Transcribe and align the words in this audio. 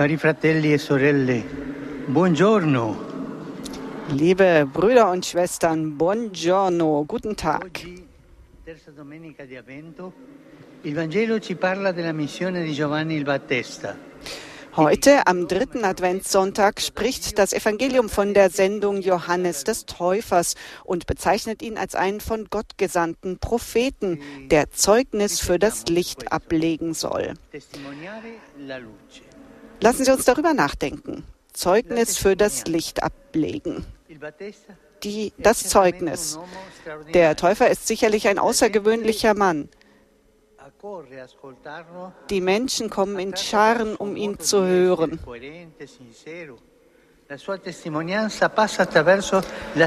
Cari 0.00 0.16
fratelli 0.16 0.72
e 0.72 0.78
sorelle, 0.78 1.44
buongiorno. 2.06 3.08
Liebe 4.12 4.64
Brüder 4.64 5.10
und 5.10 5.26
Schwestern, 5.26 5.94
buongiorno, 5.94 7.04
guten 7.06 7.36
Tag. 7.36 7.64
Oggi, 7.64 8.06
terza 8.64 8.92
domenica 8.92 9.44
di 9.44 9.56
Avvento, 9.56 10.10
il 10.84 10.94
Vangelo 10.94 11.38
ci 11.38 11.54
parla 11.54 11.92
della 11.92 12.12
missione 12.12 12.64
di 12.64 12.72
Giovanni 12.72 13.14
il 13.14 13.24
Battista. 13.24 13.94
Heute, 14.74 15.20
am 15.26 15.46
dritten 15.46 15.84
Adventssonntag, 15.84 16.80
spricht 16.80 17.36
das 17.38 17.52
Evangelium 17.52 18.08
von 18.08 18.32
der 18.32 18.48
Sendung 18.48 19.02
Johannes 19.02 19.64
des 19.64 19.84
Täufers 19.84 20.54
und 20.82 21.04
bezeichnet 21.04 21.60
ihn 21.60 21.76
als 21.76 21.94
einen 21.94 22.20
von 22.20 22.46
Gott 22.48 22.78
gesandten 22.78 23.38
Propheten, 23.38 24.18
der 24.48 24.70
Zeugnis 24.70 25.40
für 25.40 25.58
das 25.58 25.88
Licht 25.88 26.32
ablegen 26.32 26.94
soll. 26.94 27.34
Lassen 29.80 30.04
Sie 30.04 30.12
uns 30.12 30.24
darüber 30.24 30.54
nachdenken. 30.54 31.24
Zeugnis 31.52 32.18
für 32.18 32.36
das 32.36 32.66
Licht 32.66 33.02
ablegen. 33.02 33.86
Die, 35.02 35.32
das 35.38 35.68
Zeugnis. 35.68 36.38
Der 37.14 37.36
Täufer 37.36 37.70
ist 37.70 37.86
sicherlich 37.86 38.28
ein 38.28 38.38
außergewöhnlicher 38.38 39.34
Mann. 39.34 39.68
Die 42.30 42.40
Menschen 42.40 42.90
kommen 42.90 43.18
in 43.18 43.36
Scharen, 43.36 43.96
um 43.96 44.16
ihn 44.16 44.38
zu 44.38 44.64
hören. 44.64 45.18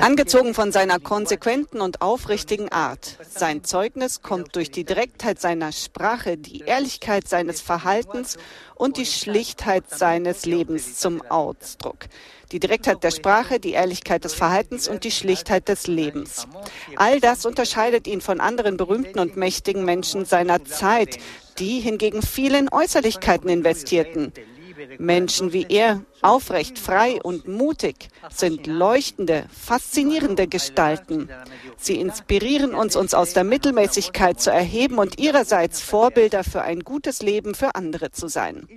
Angezogen 0.02 0.54
von 0.54 0.72
seiner 0.72 1.00
konsequenten 1.02 1.82
und 1.82 2.02
aufrichtigen 2.02 2.72
Art. 2.72 3.18
Sein 3.30 3.66
Zeugnis 3.66 4.22
kommt 4.22 4.56
durch 4.56 4.72
die 4.72 4.86
Direktheit 4.86 5.42
seiner 5.42 5.74
Sprache, 5.74 6.38
die 6.38 6.60
Ehrlichkeit 6.60 7.28
seines 7.28 7.60
Verhaltens 7.60 8.38
und 8.76 8.96
die 8.96 9.06
Schlichtheit 9.06 9.90
seines 9.90 10.46
Lebens 10.46 11.00
zum 11.00 11.22
Ausdruck. 11.24 12.06
Die 12.54 12.62
Direktheit 12.62 13.04
der 13.04 13.12
Sprache, 13.12 13.60
die 13.60 13.72
Ehrlichkeit 13.72 14.24
des 14.24 14.34
Verhaltens 14.34 14.88
und 14.88 15.04
die 15.04 15.12
Schlichtheit 15.12 15.68
des 15.68 15.88
Lebens. 15.88 16.48
All 16.96 17.20
das 17.20 17.46
unterscheidet 17.46 18.08
ihn 18.08 18.22
von 18.22 18.40
anderen 18.40 18.78
berühmten 18.78 19.20
und 19.20 19.36
mächtigen 19.36 19.84
Menschen 19.84 20.24
seiner 20.24 20.64
Zeit, 20.64 21.18
die 21.60 21.82
hingegen 21.82 22.22
viel 22.22 22.56
in 22.56 22.72
Äußerlichkeiten 22.72 23.50
investierten. 23.50 24.32
Menschen 24.98 25.54
wie 25.54 25.66
er, 25.70 26.02
aufrecht, 26.22 26.80
frei 26.80 27.22
und 27.22 27.48
mutig, 27.48 28.10
sind 28.30 28.68
leuchtende, 28.68 29.46
faszinierende 29.52 30.48
Gestalten. 30.48 31.30
Sie 31.78 32.00
inspirieren 32.00 32.74
uns, 32.74 32.96
uns 32.96 33.14
aus 33.14 33.34
der 33.34 33.44
Mittelmäßigkeit 33.44 34.40
zu 34.40 34.52
erheben 34.52 34.98
und 34.98 35.20
ihrerseits 35.20 35.82
Vorbilder 35.82 36.44
für 36.44 36.62
ein 36.62 36.82
gutes 36.82 37.22
Leben 37.22 37.56
für 37.56 37.76
andere 37.76 38.12
zu 38.12 38.28
sein. 38.28 38.68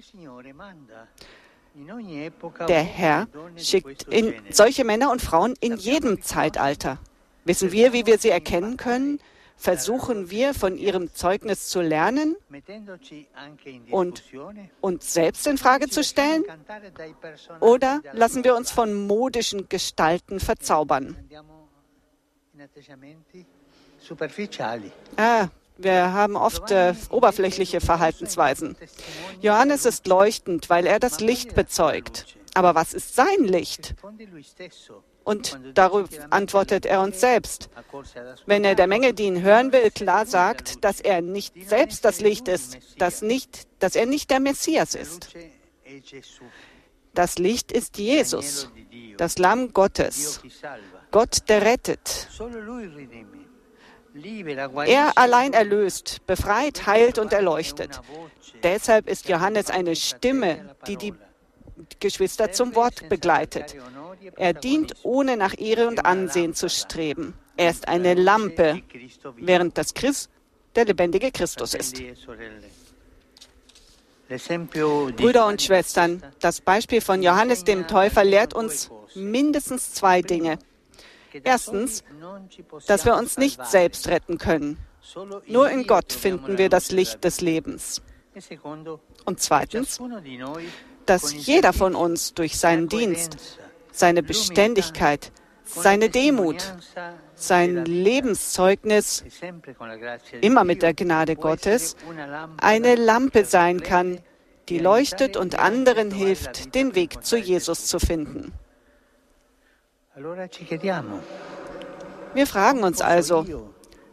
Der 2.68 2.82
Herr 2.82 3.28
schickt 3.56 4.06
solche 4.50 4.84
Männer 4.84 5.10
und 5.10 5.20
Frauen 5.20 5.54
in 5.60 5.76
jedem 5.76 6.22
Zeitalter. 6.22 6.98
Wissen 7.44 7.70
wir, 7.70 7.92
wie 7.92 8.06
wir 8.06 8.18
sie 8.18 8.30
erkennen 8.30 8.76
können? 8.76 9.20
Versuchen 9.56 10.30
wir 10.30 10.54
von 10.54 10.76
ihrem 10.76 11.12
Zeugnis 11.14 11.68
zu 11.68 11.80
lernen 11.80 12.36
und 13.90 14.22
uns 14.80 15.14
selbst 15.14 15.46
in 15.46 15.58
Frage 15.58 15.88
zu 15.88 16.04
stellen? 16.04 16.44
Oder 17.60 18.02
lassen 18.12 18.44
wir 18.44 18.54
uns 18.54 18.70
von 18.70 18.94
modischen 19.06 19.68
Gestalten 19.68 20.40
verzaubern? 20.40 21.16
Ah, 25.16 25.48
wir 25.78 26.12
haben 26.12 26.36
oft 26.36 26.70
äh, 26.70 26.94
oberflächliche 27.10 27.80
Verhaltensweisen. 27.80 28.76
Johannes 29.40 29.84
ist 29.84 30.06
leuchtend, 30.06 30.70
weil 30.70 30.86
er 30.86 30.98
das 30.98 31.20
Licht 31.20 31.54
bezeugt. 31.54 32.36
Aber 32.56 32.74
was 32.74 32.94
ist 32.94 33.14
sein 33.14 33.44
Licht? 33.44 33.94
Und 35.24 35.60
darauf 35.74 36.08
antwortet 36.30 36.86
er 36.86 37.02
uns 37.02 37.20
selbst. 37.20 37.68
Wenn 38.46 38.64
er 38.64 38.74
der 38.74 38.86
Menge, 38.86 39.12
die 39.12 39.24
ihn 39.24 39.42
hören 39.42 39.72
will, 39.72 39.90
klar 39.90 40.24
sagt, 40.24 40.82
dass 40.82 41.02
er 41.02 41.20
nicht 41.20 41.52
selbst 41.68 42.06
das 42.06 42.22
Licht 42.22 42.48
ist, 42.48 42.78
dass, 42.96 43.20
nicht, 43.20 43.68
dass 43.78 43.94
er 43.94 44.06
nicht 44.06 44.30
der 44.30 44.40
Messias 44.40 44.94
ist. 44.94 45.28
Das 47.12 47.36
Licht 47.36 47.72
ist 47.72 47.98
Jesus, 47.98 48.70
das 49.18 49.36
Lamm 49.36 49.74
Gottes. 49.74 50.40
Gott, 51.10 51.50
der 51.50 51.60
rettet. 51.60 52.28
Er 54.86 55.18
allein 55.18 55.52
erlöst, 55.52 56.26
befreit, 56.26 56.86
heilt 56.86 57.18
und 57.18 57.34
erleuchtet. 57.34 58.00
Deshalb 58.62 59.08
ist 59.08 59.28
Johannes 59.28 59.68
eine 59.68 59.94
Stimme, 59.94 60.74
die 60.86 60.96
die 60.96 61.12
Geschwister 62.00 62.52
zum 62.52 62.74
Wort 62.74 63.08
begleitet. 63.08 63.76
Er 64.36 64.52
dient, 64.52 64.94
ohne 65.02 65.36
nach 65.36 65.58
Ehre 65.58 65.88
und 65.88 66.04
Ansehen 66.04 66.54
zu 66.54 66.68
streben. 66.68 67.34
Er 67.56 67.70
ist 67.70 67.88
eine 67.88 68.14
Lampe, 68.14 68.82
während 69.36 69.78
das 69.78 69.94
Christ 69.94 70.30
der 70.74 70.84
lebendige 70.84 71.32
Christus 71.32 71.74
ist. 71.74 72.02
Brüder 74.28 75.46
und 75.46 75.62
Schwestern, 75.62 76.22
das 76.40 76.60
Beispiel 76.60 77.00
von 77.00 77.22
Johannes 77.22 77.64
dem 77.64 77.86
Täufer 77.86 78.24
lehrt 78.24 78.54
uns 78.54 78.90
mindestens 79.14 79.92
zwei 79.92 80.20
Dinge. 80.20 80.58
Erstens, 81.44 82.02
dass 82.86 83.04
wir 83.04 83.14
uns 83.16 83.36
nicht 83.38 83.64
selbst 83.66 84.08
retten 84.08 84.38
können. 84.38 84.78
Nur 85.46 85.70
in 85.70 85.86
Gott 85.86 86.12
finden 86.12 86.58
wir 86.58 86.68
das 86.68 86.90
Licht 86.90 87.22
des 87.24 87.40
Lebens. 87.40 88.02
Und 89.24 89.40
zweitens, 89.40 90.00
dass 91.06 91.32
jeder 91.32 91.72
von 91.72 91.94
uns 91.94 92.34
durch 92.34 92.58
seinen 92.58 92.88
Dienst, 92.88 93.58
seine 93.92 94.22
Beständigkeit, 94.22 95.32
seine 95.64 96.10
Demut, 96.10 96.74
sein 97.34 97.84
Lebenszeugnis, 97.84 99.24
immer 100.40 100.64
mit 100.64 100.82
der 100.82 100.94
Gnade 100.94 101.36
Gottes, 101.36 101.96
eine 102.58 102.94
Lampe 102.94 103.44
sein 103.44 103.82
kann, 103.82 104.20
die 104.68 104.78
leuchtet 104.78 105.36
und 105.36 105.58
anderen 105.58 106.10
hilft, 106.10 106.74
den 106.74 106.94
Weg 106.94 107.24
zu 107.24 107.36
Jesus 107.36 107.86
zu 107.86 107.98
finden. 107.98 108.52
Wir 112.34 112.46
fragen 112.46 112.82
uns 112.82 113.00
also, 113.00 113.46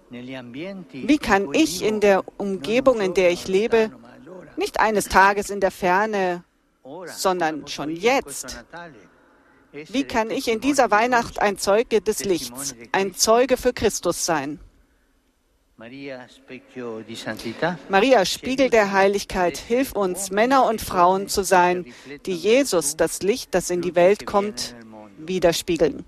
wie 0.09 1.17
kann 1.17 1.53
ich 1.53 1.83
in 1.83 1.99
der 2.01 2.23
Umgebung, 2.37 3.01
in 3.01 3.13
der 3.13 3.31
ich 3.31 3.47
lebe, 3.47 3.91
nicht 4.57 4.79
eines 4.79 5.05
Tages 5.05 5.49
in 5.49 5.59
der 5.59 5.71
Ferne, 5.71 6.43
sondern 7.07 7.67
schon 7.67 7.95
jetzt, 7.95 8.63
wie 9.71 10.03
kann 10.03 10.29
ich 10.29 10.47
in 10.47 10.59
dieser 10.59 10.91
Weihnacht 10.91 11.41
ein 11.41 11.57
Zeuge 11.57 12.01
des 12.01 12.23
Lichts, 12.25 12.75
ein 12.91 13.15
Zeuge 13.15 13.57
für 13.57 13.73
Christus 13.73 14.25
sein? 14.25 14.59
Maria, 17.89 18.25
Spiegel 18.25 18.69
der 18.69 18.91
Heiligkeit, 18.91 19.57
hilf 19.57 19.93
uns, 19.93 20.29
Männer 20.29 20.67
und 20.67 20.81
Frauen 20.81 21.27
zu 21.27 21.43
sein, 21.43 21.91
die 22.25 22.35
Jesus, 22.35 22.95
das 22.95 23.23
Licht, 23.23 23.55
das 23.55 23.69
in 23.71 23.81
die 23.81 23.95
Welt 23.95 24.25
kommt, 24.25 24.75
widerspiegeln. 25.17 26.05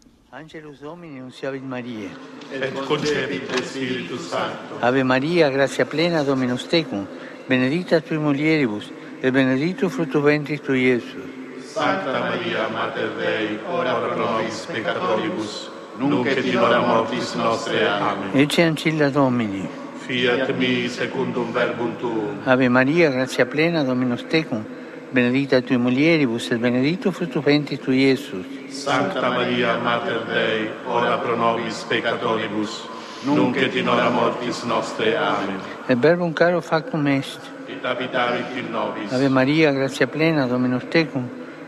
Ave 4.82 5.04
Maria, 5.04 5.50
gratia 5.50 5.86
plena, 5.86 6.24
Dominus 6.24 6.68
tecum, 6.68 7.08
benedicta 7.48 8.02
tui 8.02 8.18
mulieribus, 8.18 8.92
et 9.22 9.32
benedictus 9.32 9.92
fructus 9.92 10.22
ventris 10.22 10.62
tui, 10.62 10.82
Iesus. 10.88 11.36
Sancta 11.76 12.20
Maria, 12.20 12.68
Mater 12.70 13.10
Dei, 13.20 13.60
ora 13.68 13.94
pro 13.96 14.16
nobis 14.16 14.66
peccatoribus, 14.66 15.70
nunc 15.98 16.26
et 16.28 16.46
in 16.46 16.58
hora 16.58 16.80
mortis 16.80 17.34
nostre. 17.36 17.86
Amen. 17.86 18.30
Ecce 18.34 18.62
ancilla 18.64 19.10
Domini. 19.10 19.68
Fiat 20.06 20.54
mi 20.56 20.88
secundum 20.88 21.52
verbum 21.52 21.98
tuum. 21.98 22.38
Ave 22.46 22.70
Maria, 22.70 23.10
gratia 23.10 23.46
plena, 23.46 23.84
Dominus 23.84 24.24
tecum, 24.30 24.64
benedicta 25.12 25.62
tui 25.62 25.78
mulieribus, 25.78 26.52
et 26.52 26.60
benedictus 26.60 27.14
fructus 27.14 27.44
ventris 27.44 27.80
tui, 27.80 28.06
Iesus. 28.06 28.46
Sancta 28.70 29.30
Maria, 29.30 29.78
Mater 29.78 30.24
Dei, 30.32 30.70
ora 30.86 31.18
pro 31.18 31.36
nobis 31.36 31.84
peccatoribus, 31.90 32.88
nunc 33.26 33.58
et 33.58 33.76
in 33.76 33.88
hora 33.88 34.10
mortis 34.10 34.64
nostre. 34.64 35.16
Amen. 35.18 35.60
Et 35.88 35.96
verbum 35.96 36.34
caro 36.34 36.62
factum 36.62 37.08
est. 37.08 37.40
Et 37.68 37.84
habitavit 37.84 38.58
in 38.58 38.72
nobis. 38.72 39.12
Ave 39.12 39.30
Maria, 39.30 39.72
gratia 39.72 40.08
plena, 40.08 40.48
Dominus 40.48 40.84
tecum, 40.90 41.28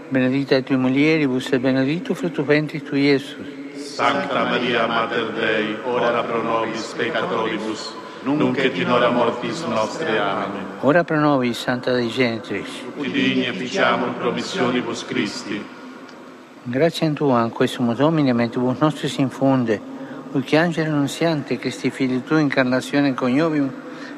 benedicta 0.10 0.62
tui 0.62 0.78
mulieribus, 0.78 1.52
et 1.52 1.60
benedictus 1.60 2.18
fructus 2.18 2.46
ventris 2.46 2.84
tui, 2.84 3.02
Iesus. 3.10 3.48
Sancta 3.76 4.44
Maria, 4.46 4.88
Mater 4.88 5.32
Dei, 5.34 5.78
ora 5.86 6.24
pro 6.24 6.42
nobis 6.42 6.94
peccatoribus, 6.96 7.94
nunc 8.24 8.58
et 8.58 8.78
in 8.78 8.90
hora 8.90 9.10
mortis 9.10 9.64
nostre. 9.64 10.20
Amen. 10.20 10.66
Ora 10.82 11.04
pro 11.04 11.20
nobis, 11.20 11.58
Santa 11.58 11.92
Dei 11.92 12.10
Genitrix. 12.10 12.68
Ut 12.98 13.08
digni 13.08 13.46
efficiamur 13.46 14.14
promissionibus 14.20 15.04
Christi. 15.06 15.76
Grazie 16.70 17.08
a 17.08 17.12
Tua, 17.12 17.44
in 17.44 17.50
questo 17.50 17.82
Domine, 17.94 18.34
mentibus 18.34 18.78
nostris 18.80 19.18
infunde, 19.18 19.80
Uc 20.34 20.54
angelo 20.54 20.92
annunziante, 20.92 21.58
Christi 21.58 21.90
fili 21.90 22.22
tu 22.24 22.36
incarnazione 22.36 23.14
coniovium, 23.14 23.72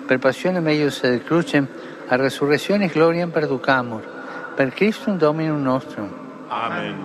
per 0.06 0.18
passione 0.18 0.60
meius 0.60 1.04
et 1.04 1.24
crucem, 1.24 1.68
a 2.08 2.16
resurrezione 2.16 2.88
gloriam 2.88 3.30
perducamur, 3.30 4.02
Per 4.56 4.74
Christum 4.74 5.18
Dominum 5.18 5.62
nostrum. 5.62 6.10
Amen. 6.50 6.96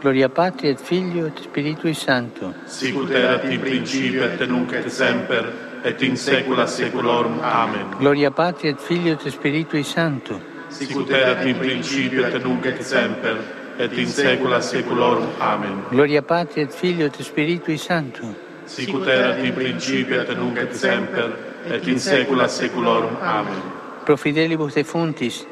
Gloria 0.00 0.28
Patri 0.28 0.68
et 0.68 0.80
Filio 0.80 1.26
et 1.26 1.40
Spiritui 1.40 1.94
Sancto. 1.94 2.54
Sicut 2.66 3.10
erat 3.10 3.44
in 3.44 3.60
principio 3.60 4.24
et 4.24 4.46
nunc 4.46 4.72
et 4.72 4.88
semper 4.88 5.52
et 5.82 6.00
in 6.02 6.16
saecula 6.16 6.66
saeculorum. 6.66 7.40
Amen. 7.40 7.96
Gloria 7.98 8.30
Patri 8.30 8.68
et 8.68 8.78
Filio 8.78 9.14
et 9.14 9.28
Spiritui 9.28 9.82
Sancto. 9.82 10.40
Sicut 10.68 11.10
erat 11.10 11.44
in 11.46 11.58
principio 11.58 12.24
et 12.26 12.44
nunc 12.44 12.64
et 12.64 12.82
semper 12.82 13.36
et 13.78 13.98
in 13.98 14.06
saecula 14.06 14.60
saeculorum. 14.60 15.26
Amen. 15.38 15.82
Gloria 15.90 16.22
Patri 16.22 16.60
et 16.60 16.72
Filio 16.72 17.06
et 17.06 17.22
Spiritui 17.22 17.76
Sancto. 17.76 18.48
Sicut 18.70 19.06
erat 19.08 19.38
in 19.42 19.52
principio 19.52 20.20
et 20.22 20.28
nunc 20.38 20.58
et 20.58 20.74
semper 20.78 21.32
et 21.66 21.88
in 21.88 21.98
saecula 21.98 22.46
saeculorum. 22.48 23.16
Amen. 23.20 23.62
Pro 24.04 24.16
fidelibus 24.16 24.74
defuntis, 24.74 25.44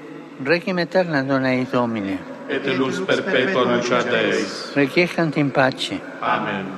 requiem 0.45 0.79
aeterna 0.79 1.25
dona 1.27 1.51
eis 1.57 1.73
Domine. 1.73 2.19
Et 2.49 2.65
lux 2.79 3.01
perpetua 3.01 3.65
luceat 3.65 4.13
eis. 4.15 4.73
Requiescant 4.77 5.37
in 5.37 5.51
pace. 5.51 5.99
Amen. 6.23 6.71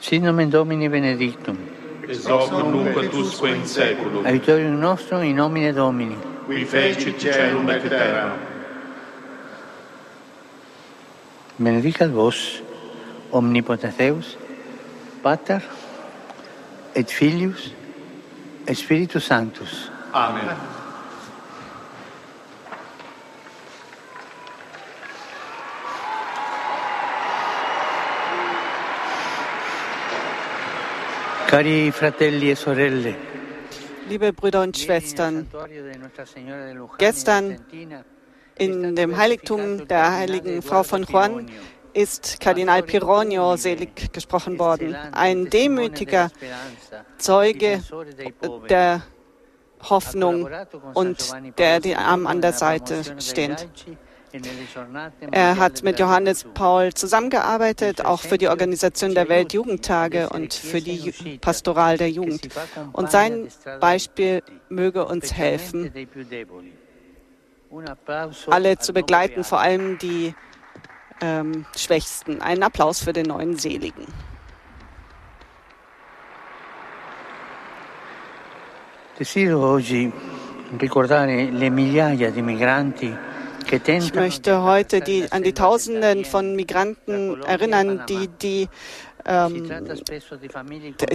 Sit 0.00 0.22
nomen 0.22 0.50
Domini 0.50 0.88
benedictum. 0.88 1.56
Ex 2.04 2.26
hoc 2.26 2.52
nunc 2.52 2.94
et 3.02 3.14
usque 3.14 3.48
in 3.48 3.64
saeculum. 3.64 4.26
Aiutorium 4.26 4.78
nostrum 4.78 5.24
in 5.24 5.36
nomine 5.36 5.72
Domini. 5.72 6.16
Qui 6.46 6.64
fecit 6.64 7.18
celum 7.18 7.68
et 7.70 7.88
terra. 7.88 8.36
Benedicat 11.58 12.12
vos, 12.12 12.62
omnipotens 13.32 13.96
Deus, 13.96 14.38
Pater 15.22 15.60
et 16.94 17.10
Filius 17.10 17.74
et 18.66 18.74
Spiritus 18.74 19.24
Sanctus. 19.24 19.90
Amen. 20.12 20.56
Cari 31.46 31.90
fratelli 31.92 32.50
e 32.50 32.54
sorelle, 32.54 33.16
Liebe 34.08 34.32
Brüder 34.32 34.62
und 34.62 34.76
Schwestern, 34.76 35.46
Gestern 36.98 37.58
in 38.58 38.96
dem 38.96 39.16
Heiligtum 39.16 39.86
der 39.88 40.12
heiligen 40.12 40.62
Frau 40.62 40.82
von 40.82 41.04
Juan 41.04 41.46
ist 41.92 42.40
Kardinal 42.40 42.82
Pironio 42.82 43.56
selig 43.56 44.12
gesprochen 44.12 44.58
worden, 44.58 44.94
ein 45.12 45.50
demütiger 45.50 46.30
Zeuge 47.18 47.82
der 48.68 49.02
Hoffnung 49.88 50.48
und 50.94 51.32
der 51.58 51.80
die 51.80 51.96
Arm 51.96 52.26
an 52.26 52.40
der 52.40 52.52
Seite 52.52 53.02
steht. 53.20 53.68
Er 55.30 55.56
hat 55.56 55.82
mit 55.82 55.98
Johannes 55.98 56.44
Paul 56.52 56.92
zusammengearbeitet, 56.92 58.04
auch 58.04 58.20
für 58.20 58.36
die 58.36 58.48
Organisation 58.48 59.14
der 59.14 59.28
Weltjugendtage 59.30 60.28
und 60.28 60.52
für 60.52 60.82
die 60.82 61.00
Ju- 61.00 61.38
Pastoral 61.40 61.96
der 61.96 62.10
Jugend. 62.10 62.48
Und 62.92 63.10
sein 63.10 63.48
Beispiel 63.80 64.42
möge 64.68 65.06
uns 65.06 65.32
helfen, 65.32 65.90
alle 68.48 68.78
zu 68.78 68.92
begleiten, 68.92 69.44
vor 69.44 69.60
allem 69.60 69.96
die 69.98 70.34
ähm, 71.20 71.66
Schwächsten. 71.76 72.40
Einen 72.40 72.62
Applaus 72.62 73.00
für 73.00 73.12
den 73.12 73.26
neuen 73.26 73.56
Seligen. 73.56 74.06
Desidero 79.18 79.74
oggi 79.74 80.12
ricordare 80.78 81.50
le 81.50 81.70
migliaia 81.70 82.30
di 82.30 82.40
migranti 82.40 83.16
che 83.68 83.80
Ich 83.86 84.14
möchte 84.14 84.62
heute 84.62 85.00
die, 85.00 85.30
an 85.30 85.42
die 85.42 85.52
Tausenden 85.52 86.24
von 86.24 86.56
Migranten 86.56 87.42
erinnern, 87.42 88.04
die 88.08 88.28
die, 88.28 88.68
ähm, 89.28 89.70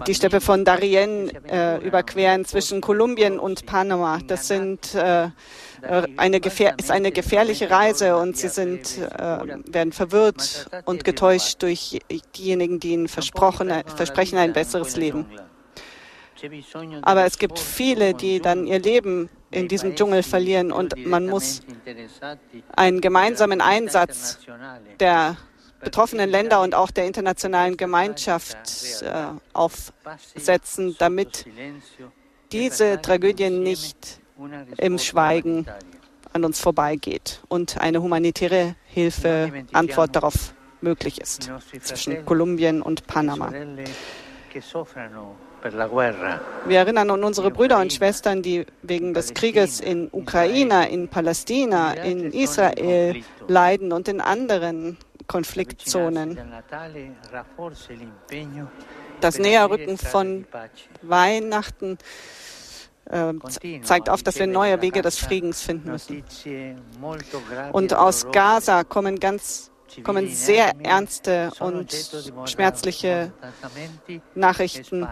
die 0.07 0.13
Steppe 0.13 0.39
von 0.39 0.63
Darien 0.63 1.29
äh, 1.45 1.79
überqueren 1.79 2.45
zwischen 2.45 2.79
Kolumbien 2.79 3.39
und 3.39 3.65
Panama. 3.65 4.19
Das 4.27 4.47
sind, 4.47 4.93
äh, 4.93 5.29
eine 6.17 6.39
gefähr 6.39 6.75
ist 6.77 6.91
eine 6.91 7.11
gefährliche 7.11 7.69
Reise 7.71 8.15
und 8.15 8.37
sie 8.37 8.49
sind, 8.49 8.99
äh, 8.99 9.57
werden 9.65 9.91
verwirrt 9.91 10.67
und 10.85 11.03
getäuscht 11.03 11.63
durch 11.63 11.99
diejenigen, 12.37 12.79
die 12.79 12.93
ihnen 12.93 13.07
versprechen 13.07 14.37
ein 14.37 14.53
besseres 14.53 14.95
Leben. 14.95 15.25
Aber 17.01 17.25
es 17.25 17.37
gibt 17.39 17.57
viele, 17.57 18.13
die 18.13 18.39
dann 18.41 18.67
ihr 18.67 18.79
Leben 18.79 19.29
in 19.49 19.67
diesem 19.67 19.95
Dschungel 19.95 20.23
verlieren 20.23 20.71
und 20.71 21.05
man 21.05 21.27
muss 21.27 21.61
einen 22.75 23.01
gemeinsamen 23.01 23.61
Einsatz 23.61 24.39
der 24.99 25.37
betroffenen 25.83 26.29
Länder 26.29 26.61
und 26.61 26.75
auch 26.75 26.91
der 26.91 27.05
internationalen 27.05 27.77
Gemeinschaft 27.77 29.01
äh, 29.01 29.25
aufsetzen, 29.53 30.95
damit 30.97 31.45
diese 32.51 33.01
Tragödie 33.01 33.49
nicht 33.49 34.19
im 34.77 34.97
Schweigen 34.97 35.65
an 36.33 36.45
uns 36.45 36.59
vorbeigeht 36.59 37.41
und 37.47 37.77
eine 37.79 38.01
humanitäre 38.01 38.75
Hilfe, 38.85 39.65
Antwort 39.71 40.15
darauf 40.15 40.53
möglich 40.81 41.21
ist 41.21 41.49
zwischen 41.81 42.25
Kolumbien 42.25 42.81
und 42.81 43.07
Panama. 43.07 43.51
Wir 46.65 46.77
erinnern 46.77 47.09
an 47.09 47.23
unsere 47.23 47.51
Brüder 47.51 47.79
und 47.79 47.93
Schwestern, 47.93 48.41
die 48.41 48.65
wegen 48.81 49.13
des 49.13 49.33
Krieges 49.33 49.79
in 49.79 50.09
Ukraine, 50.11 50.89
in 50.89 51.07
Palästina, 51.07 51.93
in 51.93 52.31
Israel 52.31 53.23
leiden 53.47 53.93
und 53.93 54.07
in 54.07 54.19
anderen 54.19 54.97
Konfliktzonen. 55.27 56.39
Das 59.21 59.39
Näherrücken 59.39 59.97
von 59.97 60.45
Weihnachten 61.01 61.97
äh, 63.05 63.33
zeigt 63.83 64.09
auf, 64.09 64.23
dass 64.23 64.39
wir 64.39 64.47
neue 64.47 64.81
Wege 64.81 65.01
des 65.01 65.17
Friedens 65.19 65.61
finden 65.61 65.91
müssen. 65.91 66.23
Und 67.71 67.93
aus 67.93 68.31
Gaza 68.31 68.83
kommen 68.83 69.19
ganz 69.19 69.69
kommen 70.01 70.27
sehr 70.29 70.73
ernste 70.81 71.51
und 71.59 71.93
schmerzliche 72.45 73.31
Nachrichten 74.33 75.07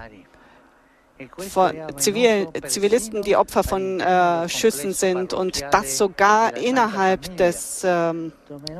von 1.38 1.73
Zivil, 1.97 2.47
Zivilisten, 2.65 3.21
die 3.21 3.35
Opfer 3.35 3.63
von 3.63 4.00
äh, 4.00 4.50
Schüssen 4.50 4.94
sind 4.94 5.33
und 5.33 5.63
das 5.71 5.97
sogar 5.97 6.56
innerhalb 6.57 7.38
des 7.38 7.83
ähm, 7.83 8.31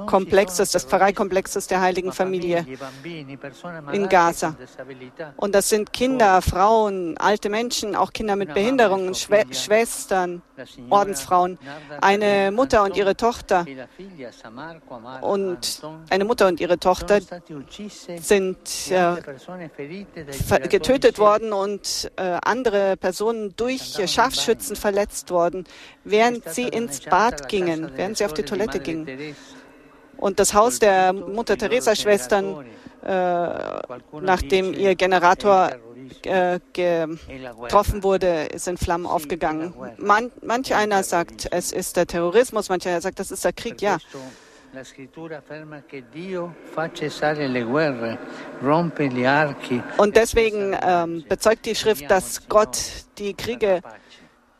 Komplexes, 0.06 0.72
des 0.72 0.84
Pfarreikomplexes 0.86 1.68
der 1.68 1.82
Heiligen 1.82 2.12
Familie 2.12 2.66
in 3.92 4.10
Gaza. 4.10 4.56
Und 5.38 5.56
das 5.56 5.70
sind 5.70 5.94
Kinder, 5.94 6.42
Frauen, 6.42 7.18
alte 7.18 7.50
Menschen, 7.50 7.96
auch 7.96 8.12
Kinder 8.12 8.36
mit 8.36 8.54
Behinderungen, 8.54 9.14
Schwe 9.16 9.44
Schwestern, 9.52 10.42
Ordensfrauen, 10.90 11.58
eine 12.02 12.52
Mutter 12.52 12.84
und 12.84 12.96
ihre 12.98 13.16
Tochter 13.16 13.66
und 15.22 15.82
eine 16.10 16.26
Mutter 16.26 16.48
und 16.48 16.60
ihre 16.60 16.78
Tochter 16.78 17.20
sind 18.18 18.92
äh, 18.92 19.16
getötet 20.68 21.18
worden 21.20 21.54
und 21.54 22.12
äh, 22.18 22.31
andere 22.44 22.98
Personen 22.98 23.54
durch 23.56 24.00
Scharfschützen 24.06 24.76
verletzt 24.76 25.32
worden, 25.32 25.66
während 26.04 26.50
sie 26.50 26.68
ins 26.68 27.02
Bad 27.02 27.48
gingen, 27.50 27.92
während 27.96 28.18
sie 28.18 28.26
auf 28.26 28.34
die 28.34 28.44
Toilette 28.44 28.80
gingen. 28.80 29.36
Und 30.18 30.40
das 30.40 30.54
Haus 30.54 30.80
der 30.80 31.14
Mutter 31.14 31.58
Teresa 31.58 31.96
Schwestern, 31.96 32.66
äh, 33.04 33.48
nachdem 34.22 34.74
ihr 34.74 34.96
Generator 34.96 35.72
äh, 36.24 36.60
getroffen 36.74 38.04
wurde, 38.04 38.46
ist 38.46 38.68
in 38.68 38.78
Flammen 38.78 39.06
aufgegangen. 39.06 39.74
Man, 39.98 40.32
manch 40.42 40.76
einer 40.76 41.04
sagt, 41.04 41.48
es 41.52 41.72
ist 41.72 41.98
der 41.98 42.06
Terrorismus, 42.06 42.70
manch 42.70 42.88
einer 42.88 43.02
sagt, 43.02 43.20
das 43.20 43.32
ist 43.32 43.44
der 43.44 43.54
Krieg. 43.54 43.82
Ja, 43.82 43.98
La 44.74 44.84
scrittura 44.86 45.38
afferma 45.38 45.84
che 45.86 46.06
Dio 46.10 46.56
fa 46.64 46.90
cessare 46.92 47.48
le 47.48 47.62
guerre, 47.64 48.18
rompe 48.62 49.08
gli 49.08 49.26
archi. 49.26 49.82
Und 49.98 50.16
deswegen 50.16 50.74
ähm, 50.82 51.26
bezeugt 51.28 51.66
die 51.66 51.76
Schrift, 51.76 52.10
dass 52.10 52.48
Gott 52.48 52.78
die 53.18 53.34
Kriege 53.34 53.82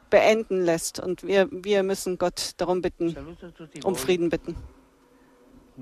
beenden 0.10 0.66
lässt. 0.66 1.00
Und 1.00 1.24
wir, 1.24 1.48
wir 1.50 1.84
müssen 1.84 2.18
Gott 2.18 2.52
darum 2.58 2.82
bitten, 2.82 3.16
um 3.84 3.96
Frieden 3.96 4.30
bitten. 4.30 4.56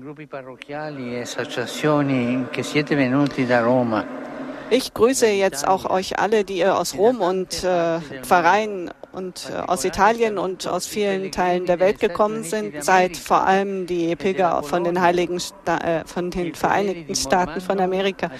gruppi 0.00 0.26
parrocchiali 0.26 1.16
e 1.16 1.20
associazioni 1.20 2.46
che 2.50 2.62
siete 2.62 2.94
venuti 2.94 3.44
da 3.44 3.60
Roma. 3.60 4.29
Ich 4.70 4.94
grüße 4.94 5.26
jetzt 5.26 5.66
auch 5.66 5.90
euch 5.90 6.18
alle, 6.18 6.44
die 6.44 6.58
ihr 6.58 6.78
aus 6.78 6.94
Rom 6.94 7.20
und 7.20 7.64
äh, 7.64 8.00
Pfarreien 8.22 8.90
und 9.12 9.50
äh, 9.50 9.58
aus 9.58 9.84
Italien 9.84 10.38
und 10.38 10.68
aus 10.68 10.86
vielen 10.86 11.32
Teilen 11.32 11.66
der 11.66 11.80
Welt 11.80 11.98
gekommen 11.98 12.44
sind, 12.44 12.84
seid 12.84 13.16
vor 13.16 13.44
allem 13.44 13.86
die 13.86 14.14
Pilger 14.14 14.62
von 14.62 14.84
den 14.84 15.00
Heiligen 15.00 15.40
Sta 15.40 15.78
äh, 15.78 16.04
von 16.06 16.30
den 16.30 16.54
Vereinigten 16.54 17.16
Staaten 17.16 17.60
von 17.60 17.80
Amerika 17.80 18.30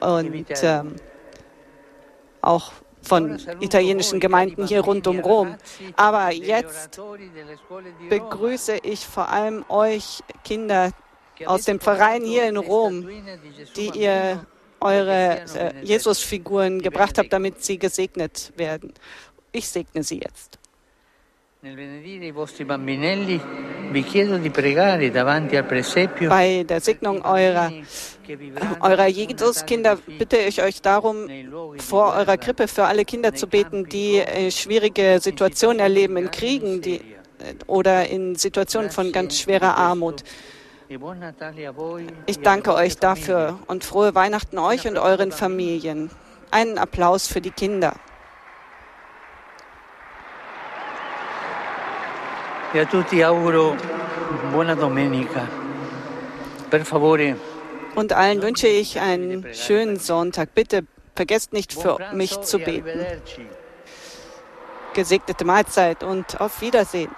und 0.00 0.46
ähm, 0.62 0.96
auch 2.40 2.72
von 3.00 3.38
italienischen 3.60 4.18
Gemeinden 4.18 4.66
hier 4.66 4.80
rund 4.80 5.06
um 5.06 5.20
Rom. 5.20 5.56
Aber 5.96 6.32
jetzt 6.32 7.00
begrüße 8.08 8.78
ich 8.82 9.06
vor 9.06 9.28
allem 9.28 9.64
euch 9.68 10.22
Kinder 10.44 10.90
aus 11.46 11.64
dem 11.64 11.80
Verein 11.80 12.24
hier 12.24 12.48
in 12.48 12.56
Rom, 12.56 13.08
die 13.76 13.90
ihr 13.94 14.44
eure 14.82 15.42
äh, 15.54 15.84
Jesusfiguren 15.84 16.82
gebracht 16.82 17.18
habt, 17.18 17.32
damit 17.32 17.62
sie 17.64 17.78
gesegnet 17.78 18.52
werden. 18.56 18.92
Ich 19.52 19.68
segne 19.68 20.02
sie 20.02 20.20
jetzt. 20.20 20.58
Bei 26.28 26.64
der 26.64 26.80
Segnung 26.80 27.24
eurer, 27.24 27.72
eurer 28.80 29.06
Jesuskinder 29.06 29.96
bitte 30.18 30.38
ich 30.38 30.60
euch 30.60 30.82
darum, 30.82 31.28
vor 31.78 32.14
eurer 32.14 32.36
Krippe 32.36 32.66
für 32.66 32.84
alle 32.84 33.04
Kinder 33.04 33.32
zu 33.34 33.46
beten, 33.46 33.88
die 33.88 34.18
äh, 34.18 34.50
schwierige 34.50 35.20
Situationen 35.20 35.78
erleben 35.78 36.16
in 36.16 36.32
Kriegen 36.32 36.80
die, 36.80 36.96
äh, 36.96 37.54
oder 37.68 38.08
in 38.08 38.34
Situationen 38.34 38.90
von 38.90 39.12
ganz 39.12 39.38
schwerer 39.38 39.76
Armut. 39.76 40.24
Ich 42.26 42.40
danke 42.40 42.74
euch 42.74 42.96
dafür 42.98 43.58
und 43.66 43.84
frohe 43.84 44.14
Weihnachten 44.14 44.58
euch 44.58 44.86
und 44.86 44.98
euren 44.98 45.32
Familien. 45.32 46.10
Einen 46.50 46.78
Applaus 46.78 47.26
für 47.28 47.40
die 47.40 47.50
Kinder. 47.50 47.94
E 52.74 52.80
a 52.80 52.84
tutti 52.86 53.22
auguro 53.22 53.76
buona 54.50 54.74
domenica. 54.74 55.46
Per 56.70 56.84
favore. 56.84 57.36
Und 57.94 58.12
allen 58.14 58.40
wünsche 58.40 58.66
ich 58.66 58.98
einen 58.98 59.52
schönen 59.52 59.98
Sonntag. 59.98 60.54
Bitte 60.54 60.86
vergesst 61.14 61.52
nicht 61.52 61.74
für 61.74 61.98
mich 62.14 62.40
zu 62.40 62.58
beten. 62.58 63.06
Gesegnete 64.94 65.44
Mahlzeit 65.44 66.02
und 66.02 66.40
auf 66.40 66.62
Wiedersehen. 66.62 67.10